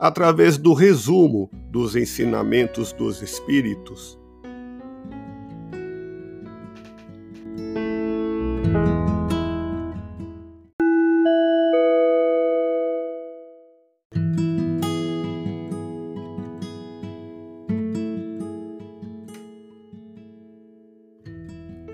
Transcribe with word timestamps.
através 0.00 0.56
do 0.56 0.72
resumo 0.72 1.50
dos 1.70 1.94
ensinamentos 1.94 2.90
dos 2.92 3.20
Espíritos. 3.20 4.18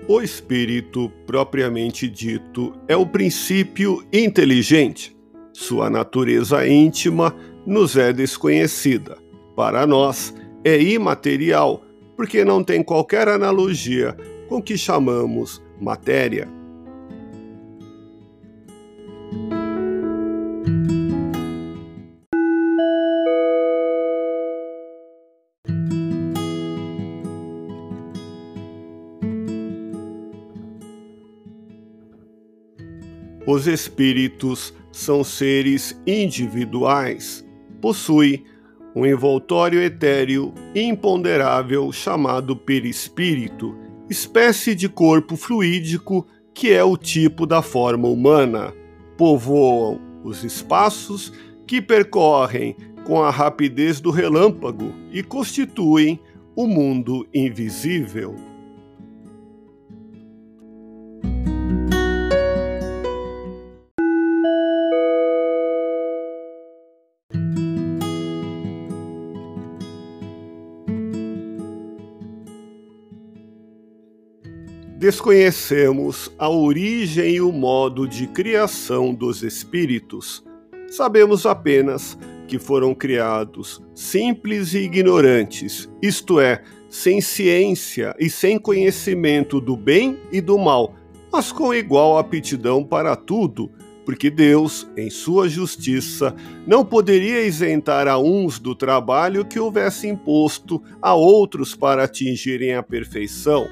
O 0.09 0.21
espírito, 0.21 1.11
propriamente 1.25 2.07
dito, 2.07 2.73
é 2.87 2.95
o 2.95 3.05
princípio 3.05 4.07
inteligente. 4.11 5.13
Sua 5.51 5.89
natureza 5.89 6.65
íntima 6.65 7.35
nos 7.67 7.97
é 7.97 8.13
desconhecida. 8.13 9.17
Para 9.53 9.85
nós, 9.85 10.33
é 10.63 10.81
imaterial, 10.81 11.83
porque 12.15 12.45
não 12.45 12.63
tem 12.63 12.81
qualquer 12.81 13.27
analogia 13.27 14.15
com 14.47 14.57
o 14.57 14.63
que 14.63 14.77
chamamos 14.77 15.61
matéria. 15.81 16.47
Os 33.45 33.65
espíritos 33.65 34.73
são 34.91 35.23
seres 35.23 35.99
individuais 36.05 37.46
possui 37.81 38.43
um 38.95 39.05
envoltório 39.05 39.81
etéreo 39.81 40.53
imponderável 40.73 41.91
chamado 41.91 42.55
perispírito, 42.55 43.75
espécie 44.09 44.73
de 44.73 44.89
corpo 44.89 45.35
fluídico 45.35 46.25
que 46.53 46.73
é 46.73 46.83
o 46.83 46.97
tipo 46.97 47.45
da 47.45 47.61
forma 47.61 48.07
humana. 48.07 48.73
Povoam 49.15 50.01
os 50.23 50.43
espaços 50.43 51.31
que 51.67 51.79
percorrem 51.81 52.75
com 53.05 53.21
a 53.21 53.29
rapidez 53.29 54.01
do 54.01 54.09
relâmpago 54.09 54.91
e 55.11 55.21
constituem 55.21 56.19
o 56.55 56.65
mundo 56.65 57.27
invisível. 57.31 58.35
Desconhecemos 74.97 76.31
a 76.39 76.49
origem 76.49 77.35
e 77.35 77.41
o 77.41 77.51
modo 77.51 78.07
de 78.07 78.25
criação 78.25 79.13
dos 79.13 79.43
espíritos. 79.43 80.43
Sabemos 80.87 81.45
apenas 81.45 82.17
que 82.47 82.57
foram 82.57 82.95
criados 82.95 83.79
simples 83.93 84.73
e 84.73 84.79
ignorantes, 84.79 85.87
isto 86.01 86.39
é, 86.39 86.63
sem 86.89 87.21
ciência 87.21 88.15
e 88.17 88.27
sem 88.27 88.57
conhecimento 88.57 89.61
do 89.61 89.77
bem 89.77 90.17
e 90.31 90.41
do 90.41 90.57
mal, 90.57 90.95
mas 91.31 91.51
com 91.51 91.71
igual 91.75 92.17
aptidão 92.17 92.83
para 92.83 93.15
tudo, 93.15 93.69
porque 94.03 94.31
Deus, 94.31 94.89
em 94.97 95.11
sua 95.11 95.47
justiça, 95.47 96.33
não 96.65 96.83
poderia 96.83 97.45
isentar 97.45 98.07
a 98.07 98.17
uns 98.17 98.57
do 98.57 98.73
trabalho 98.73 99.45
que 99.45 99.59
houvesse 99.59 100.07
imposto 100.07 100.81
a 100.99 101.13
outros 101.13 101.75
para 101.75 102.05
atingirem 102.05 102.73
a 102.73 102.81
perfeição 102.81 103.67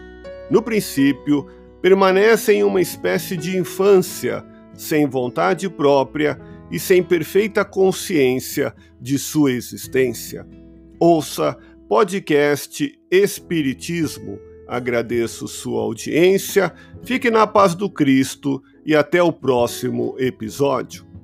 no 0.49 0.61
princípio, 0.61 1.47
permanecem 1.81 2.59
em 2.59 2.63
uma 2.63 2.81
espécie 2.81 3.37
de 3.37 3.57
infância, 3.57 4.45
sem 4.73 5.07
vontade 5.07 5.69
própria 5.69 6.39
e 6.71 6.79
sem 6.79 7.03
perfeita 7.03 7.63
consciência 7.63 8.73
de 8.99 9.17
sua 9.19 9.51
existência. 9.51 10.47
Ouça 10.99 11.57
podcast 11.87 12.97
Espiritismo. 13.11 14.39
Agradeço 14.67 15.47
sua 15.47 15.81
audiência, 15.81 16.73
fique 17.03 17.29
na 17.29 17.45
paz 17.45 17.75
do 17.75 17.87
Cristo 17.89 18.63
e 18.83 18.95
até 18.95 19.21
o 19.21 19.31
próximo 19.31 20.15
episódio. 20.17 21.14